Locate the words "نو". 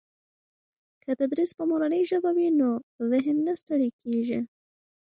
2.59-2.69